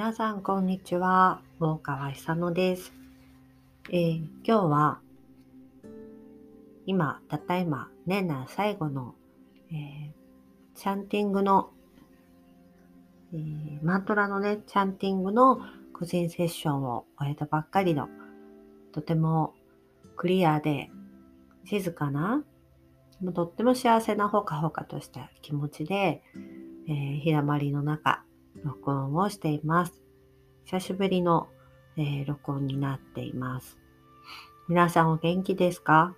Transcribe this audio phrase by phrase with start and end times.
[0.00, 1.42] 皆さん、こんにちは。
[1.60, 2.94] 大川久野です。
[3.90, 4.16] えー、
[4.46, 5.00] 今日は、
[6.86, 9.14] 今、たった今、年内最後の、
[9.70, 10.10] えー、
[10.74, 11.68] チャンティングの、
[13.34, 15.60] えー、マントラのね、チャンティングの
[15.92, 18.08] 個人セッションを終えたばっかりの、
[18.92, 19.52] とても
[20.16, 20.88] クリアで
[21.66, 22.42] 静かな、
[23.34, 26.22] とっても幸せなほかほかとした気持ちで、
[26.88, 28.24] えー、日だまりの中、
[28.64, 29.94] 録音をしています。
[30.64, 31.48] 久しぶりの、
[31.96, 33.78] えー、録音になっています。
[34.68, 36.14] 皆さんお元気ですか？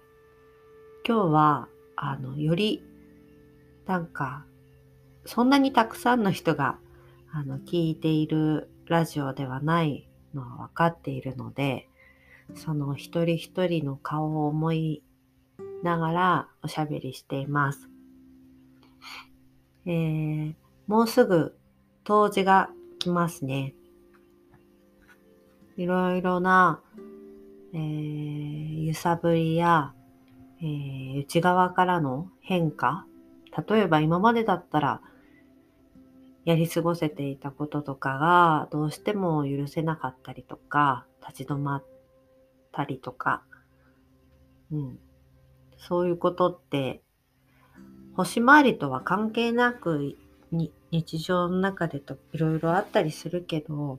[1.06, 2.82] 今日は、あの、より、
[3.86, 4.44] なんか、
[5.24, 6.78] そんなにたくさんの人が、
[7.32, 11.88] あの、聞いているラジオではないのは分かっているので、
[12.54, 15.02] その一人一人の顔を思い
[15.82, 17.88] ながらおしゃべりしています。
[19.86, 20.54] えー、
[20.86, 21.56] もうすぐ
[22.04, 23.74] 冬至が来ますね。
[25.76, 26.80] いろいろな、
[27.72, 29.94] えー、揺さぶりや、
[30.60, 33.06] えー、内側からの変化。
[33.68, 35.00] 例えば今までだったら、
[36.44, 41.84] やり過ごせていたこととかがどうしても許せなかったりとか、立ち止まっ
[42.72, 43.42] たりとか、
[44.72, 44.98] うん。
[45.76, 47.02] そういうことって、
[48.14, 50.16] 星回りとは関係なく
[50.52, 53.98] に日常の中でといろいろあったりするけど、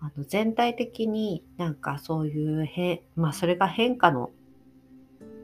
[0.00, 4.30] あの全体的になんかそういう変、まあそれが変化の、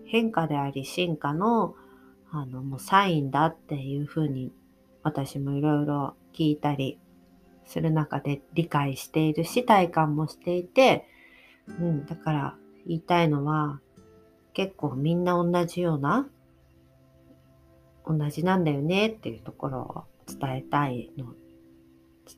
[0.04, 1.74] 変化であり進化の
[2.32, 4.52] あのもうサインだっていうふうに
[5.02, 6.98] 私もいろいろ聞いたり
[7.64, 11.06] する中で理解しているし体感もしていて、
[11.66, 12.54] うん、だから
[12.86, 13.80] 言いたいのは
[14.52, 16.28] 結構みんな同じような
[18.06, 20.04] 同じなんだよねっていうところを
[20.38, 21.34] 伝えたいの、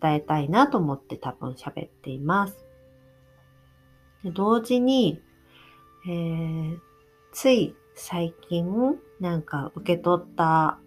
[0.01, 2.64] 伝えたいなと思って多分喋っています。
[4.25, 5.20] で同時に、
[6.07, 6.79] えー、
[7.33, 10.79] つい最近なんか受け取った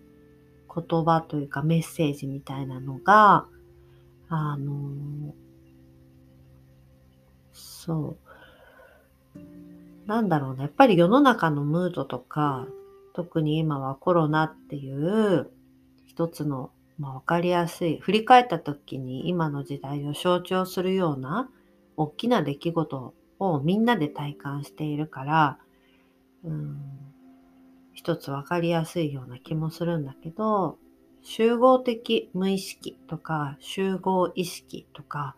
[0.74, 3.48] 言葉というかメッセージみたいなのが、
[4.28, 5.34] あのー、
[7.54, 8.18] そ
[9.36, 9.38] う、
[10.06, 10.64] なんだろうね。
[10.64, 12.68] やっぱり世の中のムードとか、
[13.14, 15.50] 特に今はコロナっていう
[16.06, 21.50] 一つの、まあ、分かりやすい、振り返った時に今の時代を象徴するような
[21.98, 25.60] 大きな出来事をみんなで体感しているから、
[26.44, 26.80] うん、
[27.94, 30.78] 一つ分かりやすいような気もするんだけど、
[31.24, 35.36] 集合的無意識とか集合意識とか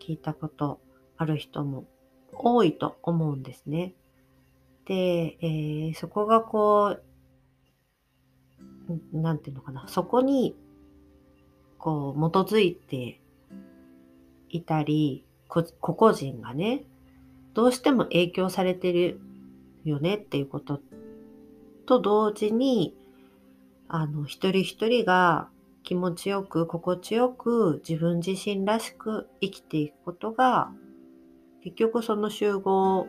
[0.00, 0.80] 聞いたこと
[1.16, 1.84] ある人も
[2.32, 3.94] 多いと思うんですね。
[4.84, 7.02] で、えー、そこがこう、
[9.16, 10.56] なんていうのかな、そこに、
[11.82, 13.20] こう、基づいて
[14.48, 16.84] いたり、個々人がね、
[17.54, 19.20] どうしても影響されてる
[19.84, 20.80] よねっていうこと
[21.86, 22.96] と同時に、
[23.88, 25.48] あの、一人一人が
[25.82, 30.70] 気持ちよく、心地よく自分自身らしく生きていくことが、
[31.64, 33.08] 結局その集合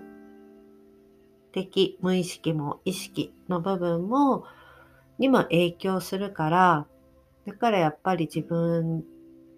[1.52, 4.46] 的無意識も意識の部分も
[5.20, 6.88] にも影響するから
[7.46, 9.04] だからやっぱり自分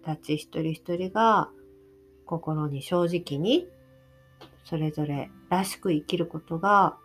[0.03, 1.50] たち一人一人が
[2.25, 3.68] 心に正直に
[4.63, 6.97] それぞれらしく生きることが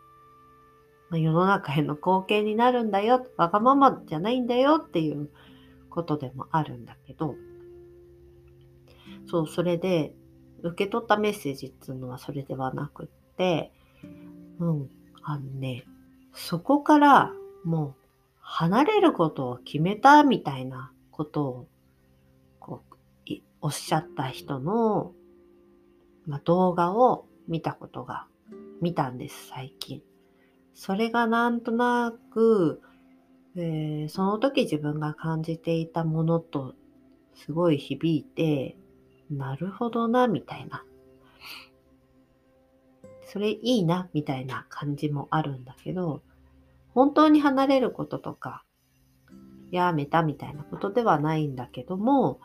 [1.12, 5.28] 世の中への貢献になるんだよ、わがままじゃないんだよっていう
[5.88, 7.34] ことでもあるんだけど、
[9.28, 10.14] そう、それで
[10.62, 13.72] 受け取ったメッセージっていうのはそれではなくって、
[14.60, 14.90] うん。
[15.22, 15.84] あのね、
[16.32, 17.32] そこから
[17.64, 17.99] もう
[18.52, 21.68] 離れることを決めたみたいなことを
[22.58, 22.82] こ
[23.60, 25.12] おっしゃった人の、
[26.26, 28.26] ま、動画を見たことが、
[28.82, 30.02] 見たんです、最近。
[30.74, 32.82] それがなんとなく、
[33.54, 36.74] えー、その時自分が感じていたものと
[37.34, 38.76] すごい響いて、
[39.30, 40.84] なるほどな、みたいな。
[43.26, 46.22] それいいな、みたいな感じもあるんだけど、
[46.94, 48.64] 本当に離れることとか、
[49.70, 52.40] やめたみたいなことではないんだけども、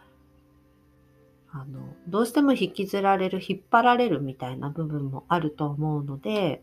[1.52, 6.62] あの、どうしても引きずられる、引っ張られるみたいな部分もあると思うので、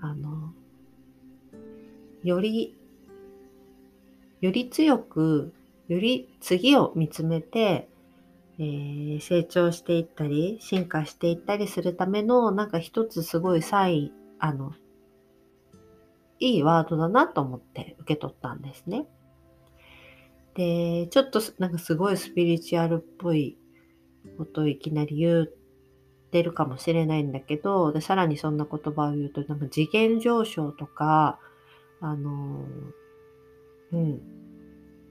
[0.00, 0.54] あの、
[2.22, 2.76] より、
[4.40, 5.52] より強く、
[5.88, 7.88] より次を見つめて、
[8.58, 14.72] えー、成長していったり、進化していったりするための、なんか一つすごいサイン、あの、
[16.40, 19.06] いいワードだなと思って受け取ったんですね。
[20.54, 23.56] で、ちょっとなんかすごいスピリチュアルっぽい
[24.38, 25.46] ことをいきなり言っ
[26.30, 31.38] てるかもしれないんだけど、で、さらにそんな言葉を言うと、なんか次元上昇とか、
[32.00, 32.64] あの、
[33.92, 34.20] うん。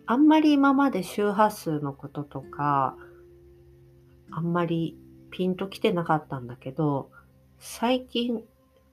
[0.06, 2.98] あんまり今まで周波数のこととか、
[4.32, 4.98] あんまり
[5.30, 7.12] ピンときてなかったんだけど、
[7.60, 8.44] 最近、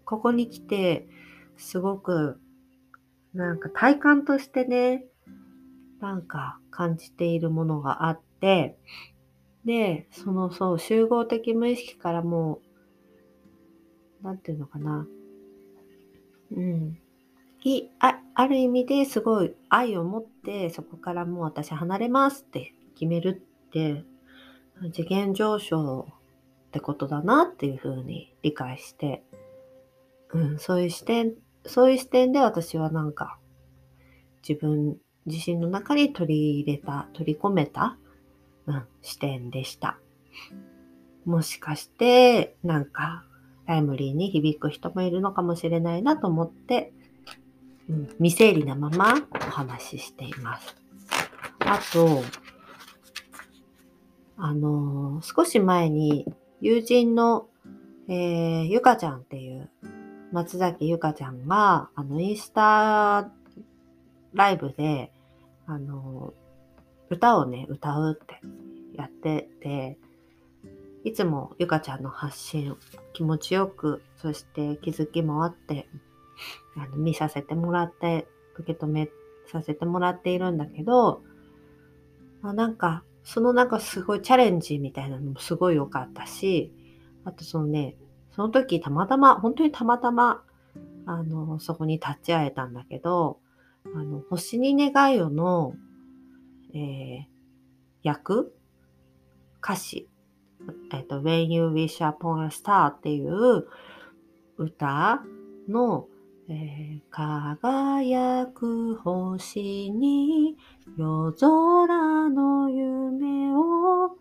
[0.04, 1.08] ここに来て、
[1.56, 2.40] すごく、
[3.34, 5.04] なんか体感としてね、
[6.00, 8.78] なんか感じているものがあって、
[9.64, 12.60] で、そのそう、集合的無意識からも
[14.22, 15.06] う、なんていうのかな。
[16.52, 16.98] うん。
[17.64, 24.04] いあある意味ですごい愛を持ってそこからもう私離れますって決めるって
[24.92, 26.06] 次元上昇
[26.68, 29.24] ってことだなっていうふうに理解して、
[30.32, 31.34] うん、そういう視点、
[31.68, 33.38] そういう視点で私はなんか
[34.46, 34.96] 自分
[35.26, 37.98] 自身の中に取り入れた、取り込めた、
[38.66, 39.98] うん、視点でした。
[41.24, 43.24] もしかして、なんか
[43.66, 46.92] タイムリーに響く人もいるのかもしれないなと思って、
[47.90, 50.76] うん、未整理なままお話ししています。
[51.60, 52.22] あと、
[54.36, 56.26] あのー、少し前に
[56.60, 57.48] 友人の、
[58.08, 59.68] えー、ゆかちゃんっていう
[60.32, 63.30] 松崎ゆかちゃんが、あの、インスタ
[64.34, 65.12] ライブで、
[65.66, 66.34] あの、
[67.10, 68.40] 歌をね、歌うって
[68.94, 69.98] やってて、
[71.04, 72.76] いつもゆかちゃんの発信、
[73.12, 75.88] 気持ちよく、そして気づきもあって、
[76.76, 78.26] あの見させてもらって、
[78.58, 79.08] 受け止め
[79.50, 81.22] させてもらっているんだけど、
[82.42, 86.72] まあなんか、そのなんかすごいチャレンジみたいなのもすごい良かったし、
[87.24, 87.96] あとそのね、
[88.36, 90.42] その時たまたま、本当にたまたま、
[91.06, 93.40] あの、そこに立ち会えたんだけど、
[93.94, 95.74] あの、星に願いをの、
[96.74, 97.24] えー、
[98.02, 98.54] 役
[99.62, 100.10] 歌詞、
[100.92, 103.66] えっ、ー、と、When You Wish Upon a Star っていう
[104.58, 105.22] 歌
[105.66, 106.06] の、
[106.50, 110.56] えー、輝く星に
[110.98, 114.18] 夜空の夢を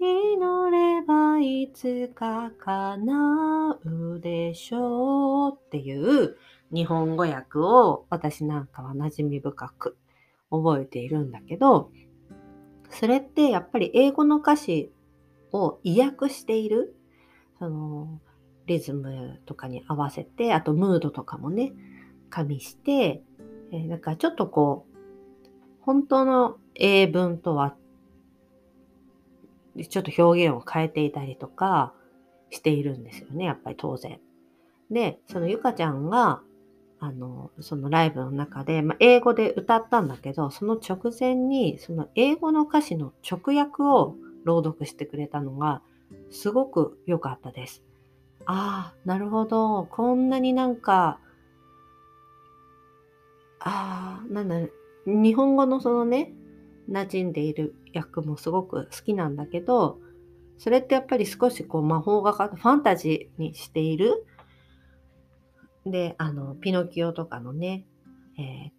[0.00, 6.36] 祈ればいつか叶うでしょうっていう
[6.72, 9.96] 日本語訳を私なんかは馴染み深く
[10.50, 11.90] 覚えているんだけど、
[12.88, 14.90] それってやっぱり英語の歌詞
[15.52, 16.96] を意訳している。
[17.58, 18.20] その
[18.64, 21.72] リズムとかに合わせて、あとムードとかもね、
[22.30, 23.22] 加味して、
[23.72, 24.96] えー、だかちょっとこう、
[25.82, 27.76] 本当の英文とは、
[29.88, 31.92] ちょっと表現を変えていたりとか
[32.50, 34.18] しているんですよね、やっぱり当然。
[34.90, 36.42] で、そのゆかちゃんが、
[36.98, 45.80] あの、そのライブの中で、まあ、英語で歌ったんだけど、その直前に、その英語の歌詞の直訳を朗読してくれたのが、
[46.30, 47.82] すごく良かったです。
[48.46, 49.86] ああ、なるほど。
[49.90, 51.20] こんなになんか、
[53.60, 54.56] ああ、なんだ、
[55.06, 56.34] 日本語のそのね、
[56.90, 59.98] 馴染んでいる役もすごく好きなんだけど、
[60.58, 64.26] それってやっぱり少しこう魔法がかかファンタジーにしている。
[65.86, 67.86] で、あの、ピノキオとかのね、
[68.38, 68.72] え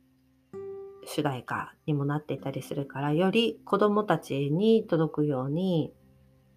[0.54, 0.58] ー、
[1.06, 5.92] 主題歌にもなっていたりするから、より子供たちに届くように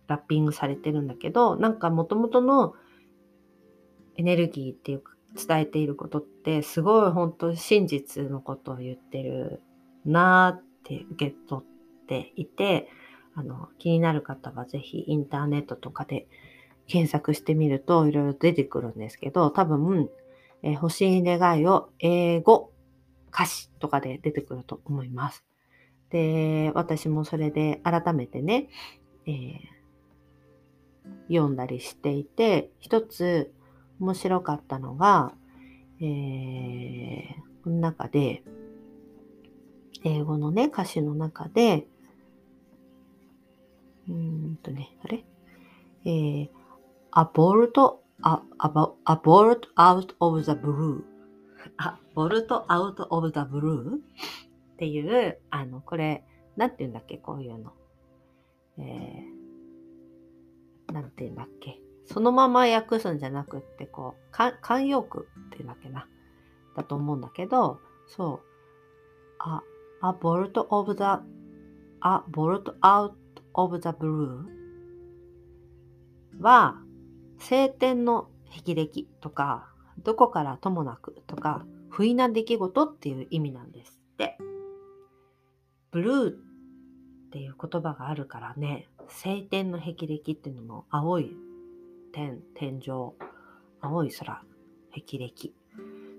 [0.06, 2.74] ラッピングされてるんだけど、なんか元々の
[4.16, 9.62] エネルギーっていうか伝えていることってすごい本当真実のことを言ってる
[10.04, 12.88] なーって受け取っていて、
[13.34, 16.28] あの、気になる方はぜひインターネットとかで
[16.86, 20.10] 検索してみるといろいろ出てくるんですけど、多分、
[20.62, 22.70] えー、欲しい願いを英語、
[23.32, 25.44] 歌詞とかで出てくると思います。
[26.10, 28.68] で、私もそれで改めてね、
[29.26, 29.58] えー、
[31.28, 33.52] 読んだりしていて、一つ
[33.98, 35.34] 面白かったのが、
[36.00, 38.42] えー、この中で、
[40.04, 41.86] 英語のね、歌詞の中で、
[44.08, 45.24] うんとね、あれ？
[46.04, 46.48] えー、
[47.12, 48.68] a bolt, a, a,
[49.06, 51.02] a bolt out of the blue.
[51.78, 54.00] あ、ボルトアウトオブザブルーっ
[54.76, 56.22] ていう、あの、これ、
[56.56, 57.72] なんて言うんだっけ、こういうの。
[58.76, 61.80] えー、なんて言うんだっけ？
[62.04, 66.06] そのまま訳すんじゃなくって、こう、慣用句っていうんだっけな。
[66.76, 68.46] だと思うんだけど、そう。
[69.38, 69.62] あ、
[70.04, 71.02] a bolt of the,
[72.02, 73.14] a bolt out
[73.54, 74.44] of the blue
[76.38, 76.76] は、
[77.38, 84.36] 晴天の霹靂とか、どこからともなくとか、不意な出来事っていう意味なんですって。
[85.90, 86.34] ブルーっ
[87.30, 91.34] ていう言葉があるからね、晴天の霹靂っていうのも青い
[92.12, 93.14] 天、天井、
[93.80, 94.44] 青い空、
[94.94, 95.54] 霹靂。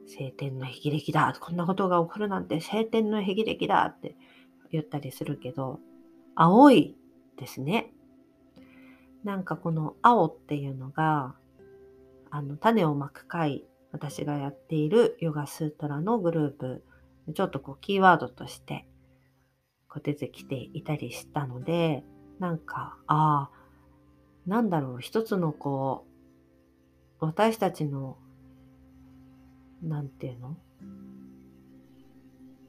[0.08, 4.16] 晴天の霹靂だこんなことが起こるなんて晴天の霹靂だって
[4.72, 5.80] 言ったりするけど、
[6.36, 6.96] 青い
[7.38, 7.92] ですね。
[9.24, 11.36] なんかこの青っていうのが、
[12.30, 16.84] あの、種をまく会、私がやっているヨガスートラのグループ、
[17.34, 18.86] ちょっとこうキーワードとして
[19.96, 22.04] こう出てきていたりしたので、
[22.40, 23.52] なんか、ああ、
[24.46, 26.06] なんだろう、一つのこ
[27.22, 28.18] う、私たちの、
[29.82, 30.58] なんていうの？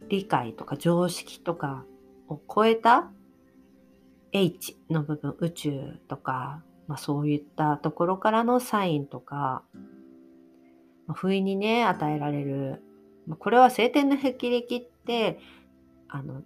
[0.09, 1.85] 理解とか常識とか
[2.29, 3.11] を超えた
[4.33, 9.65] H の部分、宇宙とか、まあ、そういったところからのサインとか、
[11.07, 12.83] まあ、不意にね、与えられる、
[13.27, 15.41] まあ、これは晴天の霹靂って、
[16.09, 16.43] あの、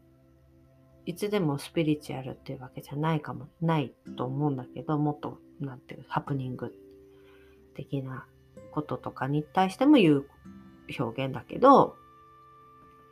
[1.04, 6.72] いつでもスピリチュアルっていうわけじゃないかも、ないと思うんだけど、もっと、なんていう、ハプニング
[7.74, 8.26] 的な
[8.70, 10.26] こととかに対しても言う
[10.98, 11.96] 表現だけど、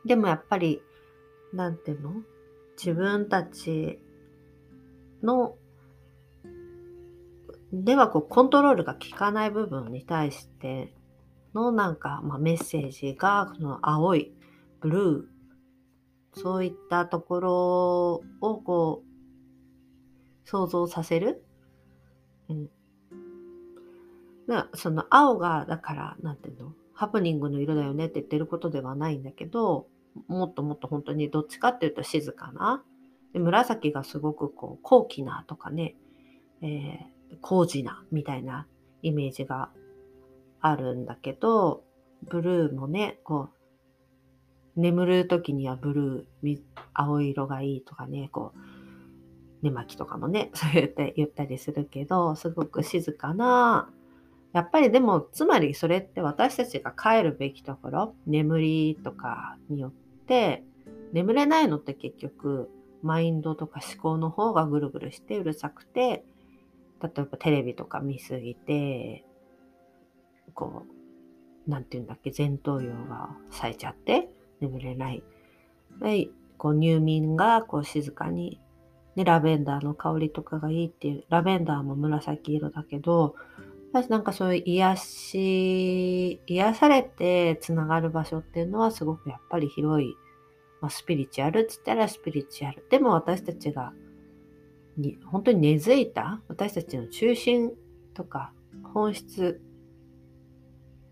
[0.04, 0.82] でもやっぱり、
[1.52, 2.12] なんていうの？
[2.76, 3.98] 自分たち
[5.22, 5.56] の、
[7.72, 10.94] ではこうコントロールが効かない部分に対して
[11.54, 14.32] のなんか、まあ、メッセージがこの青い、
[14.80, 21.44] ブルー、そういったところをこう想像させる。
[22.48, 22.70] うん。
[24.74, 26.72] その青が、だから、なんていうの？
[26.92, 29.86] ハプニングの色だよねって言ってることではないんだけど、
[30.26, 32.82] もっともっと本当にどっちかっていうと静かな。
[33.32, 35.94] で紫がすごくこう高貴なとかね、
[36.60, 38.66] えー、高次なみたいな
[39.02, 39.70] イメージが
[40.60, 41.84] あるんだけど、
[42.28, 43.50] ブルーもね、こ
[44.76, 46.60] う、眠る時にはブルー、
[46.94, 48.58] 青色がいいとかね、こう、
[49.62, 53.88] 寝巻きとかもね、そうやって言ったりするけど、すごく静かな、
[54.52, 59.92] やっぱりでも、つまりそれって私たちが帰るべきところ、眠りとかによっ
[60.26, 60.64] て、
[61.12, 62.70] 眠れないのって結局、
[63.02, 66.24] マインドとか思考の方がぐるぐるしてうるさくて、
[67.00, 69.24] 例えばテレビとか見すぎて、
[70.54, 70.84] こ
[71.66, 74.28] う、なんていうんだっけ、前頭葉が冴えちゃって
[74.60, 75.22] 眠れない。
[76.00, 78.60] で、こう入眠がこう静かに、
[79.14, 83.36] ね、ラベンダーの香りとかがいいっていう、ラベンダーも紫色だけど、
[83.92, 90.14] 私なんかそういう癒し、癒されてつながる場所っていうのはすごくやっぱり広い
[90.80, 92.86] まあ、スピリチュアルって言ったらスピリチュアル。
[92.88, 93.92] でも私たちが
[94.96, 97.70] に本当に根付いた私たちの中心
[98.14, 98.52] とか
[98.92, 99.60] 本質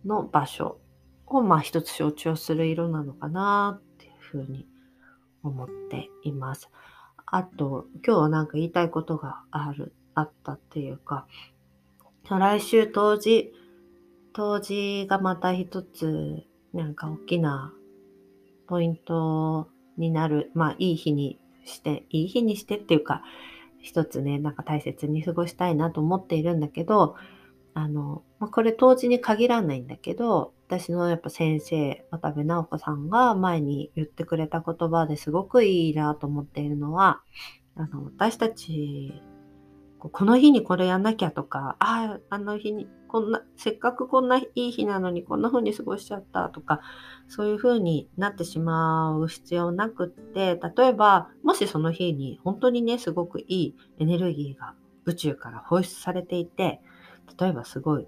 [0.04, 0.78] の場所
[1.26, 4.66] をまあ一つ象徴する色なのかなっていうふうに
[5.42, 6.70] 思っています。
[7.26, 11.26] あと今日はなんか言いたいことがある、あったっていうか、
[12.28, 13.52] 来週当時、
[14.32, 17.72] 当時がまた一つなんか大きな
[18.66, 23.22] ポイントになる、まあいい日にして、いい日にしてっていうか、
[23.80, 27.14] 一つね、なんか大切に過ごしたいなと思っているんだけど、
[27.74, 37.20] あの、まあ、これ当時に限らないんだけど、私のやっぱ先生、渡部直子さんが前に言ってくれた言葉ですごくいいなと思っているのは、
[37.76, 39.22] あの、私たち
[39.98, 46.80] この日にこれやんなきゃとか、ああ、あの日に、こんな、せっかくこんないい日なのにこんな風に過ごしちゃったとか、
[47.28, 54.74] そういう風になってしまう必要なくって、例えば、もしその日に本当にね、すごくいいエネルギーが
[55.06, 56.80] 宇宙から放出されていて、
[57.40, 58.06] 例えばすごい、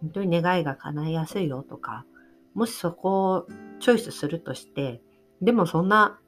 [0.00, 2.06] 本当に願いが叶いやすいよとか、
[2.54, 3.46] もしそこを
[3.80, 5.02] チョイスするとして、
[5.42, 6.18] でもそんな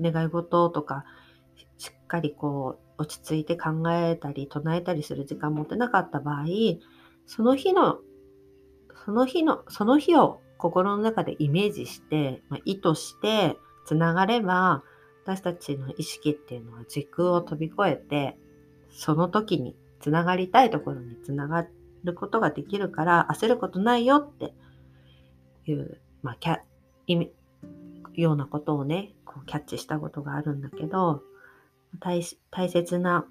[0.00, 1.04] 願い事とか、
[1.76, 6.46] しっかりこう、落ち着いて考えたり唱えたりする時間持てなかった場合、
[7.26, 7.98] その日の、
[9.04, 14.82] その日の、その日を心の中でイメージして、まあ、意図してつながれば、
[15.24, 18.36] 私たちの意識っていうのは時空を飛び越えて、
[18.90, 21.66] その時につながりたいところにつなが
[22.04, 24.54] ることができるから焦ることないよって
[25.66, 26.60] いう、まあ、キャ、
[27.06, 27.32] 意味、
[28.14, 31.22] ようなことをね、こうキャッチしたことがあるんだけど、
[32.00, 33.26] 大大切な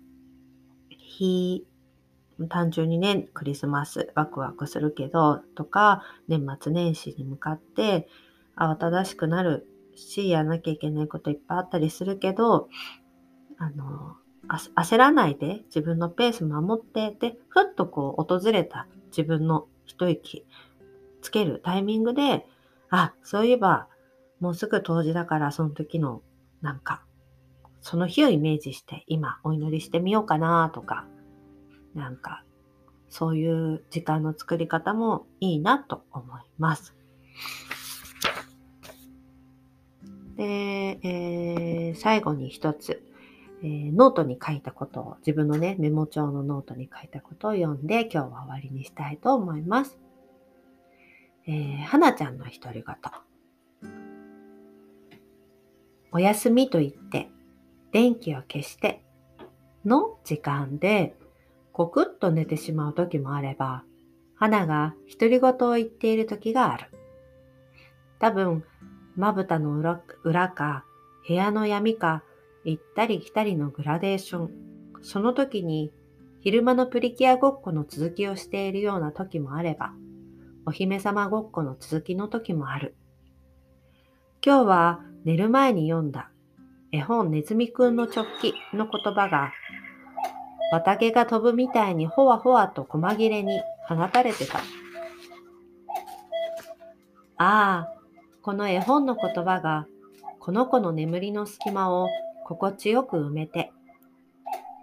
[0.90, 1.66] 日、
[2.50, 8.08] 単純にね、クリスマスワクワクするけど、とか、年末年始に向かって、
[8.56, 12.70] 慌ただしくなるし、やらなきゃいけないこといっぱいあったりするけど、
[13.58, 20.46] あの、焦らないで自分のペース守って、で、ふっとこう訪れた自分の一息
[21.22, 22.46] つけるタイミングで、
[22.90, 23.88] あ、そういえば、
[24.40, 26.22] もうすぐ当時だからその時の
[26.62, 27.04] なんか
[27.90, 31.08] その日をイメージして今お祈りしてみようかなとか、
[31.96, 32.44] なんか
[33.08, 36.94] そういう時間の作り方もいいなと思います。
[40.36, 43.02] で、えー、最後に一つ、
[43.64, 49.98] えー、ノートに書いたことを、自分のね、メモ帳のノートに書いたことを読んで、今日は終わりにしたいと思います。
[51.48, 52.96] えー、花ちゃんの独り言。
[56.12, 57.30] お休みと言って、
[57.92, 59.04] 電気を消して
[59.88, 61.16] の時間で、
[61.72, 63.84] コクッと寝てしまう時もあれば、
[64.36, 66.88] 花が独り言を言っている時がある。
[68.20, 68.64] 多分、
[69.16, 70.84] まぶたの裏裏か、
[71.28, 72.24] 部屋の闇か、
[72.66, 74.52] 行ったり来たりのグラデーション。
[75.02, 75.92] その時に、
[76.42, 79.94] 昼間のプリキュアごっこの続きをしているような時もあれば、
[80.66, 82.96] お姫様ごっこの続きの時もある。
[84.46, 86.32] 今日は寝る前に読んだ
[86.92, 89.52] 絵本ネズミくんの直帰の言葉が、
[90.72, 94.60] 綿毛が飛ぶみたいにほわほわと細切れに放たれてた。
[97.38, 97.88] ああ、
[98.42, 99.88] この絵本の言葉が、
[100.40, 102.08] この子の眠りの隙間を
[102.46, 103.72] 心地よく埋めて、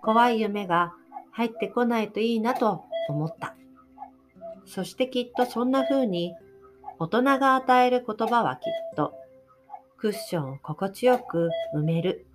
[0.02, 0.92] 怖い夢が
[1.32, 3.54] 入ってこないといいなと思った。
[4.66, 6.34] そしてきっとそんな風に、
[6.98, 9.14] 大人が与える言葉はきっと、
[9.96, 12.26] クッションを心地よく埋める。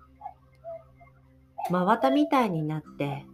[1.70, 3.24] 真綿みたいになって、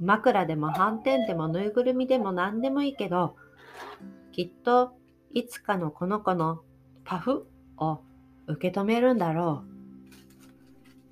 [0.00, 3.36] 枕でも斑点でもぬいぐるみでも何でもいいけど、
[4.32, 4.94] きっと
[5.32, 6.60] いつかのこの子の
[7.04, 8.00] パフを
[8.46, 9.74] 受け止めるんだろう。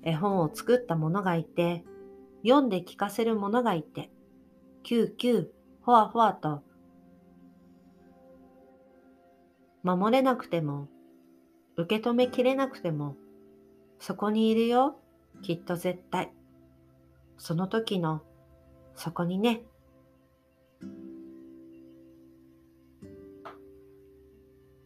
[0.03, 1.85] 絵本を作った者がいて、
[2.43, 4.11] 読んで聞かせる者がいて、
[4.83, 5.47] キューキュー、
[5.81, 6.61] ほわほわと、
[9.83, 10.89] 守れなくても、
[11.75, 13.15] 受け止めきれなくても、
[13.99, 14.97] そこにいるよ、
[15.41, 16.31] きっと絶対。
[17.37, 18.21] その時の、
[18.95, 19.63] そこにね、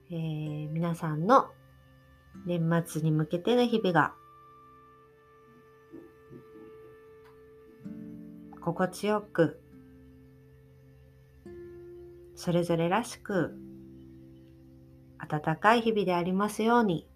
[0.10, 1.50] えー、皆さんの
[2.46, 4.14] 年末に向けての日々が
[8.62, 9.60] 心地よく
[12.36, 13.58] それぞれらしく
[15.28, 17.08] 暖かい日々でありますように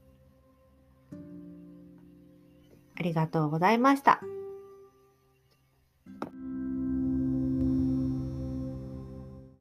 [2.95, 4.21] ありがとうございました。